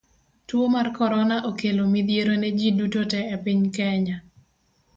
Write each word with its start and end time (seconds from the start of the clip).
Tuo 0.47 0.65
mar 0.75 0.87
korona 0.97 1.37
okelo 1.49 1.83
midhiero 1.93 2.33
ne 2.39 2.49
ji 2.57 2.69
duto 2.77 3.01
te 3.11 3.19
e 3.35 3.37
piny 3.43 3.63
Kenya. 3.77 4.17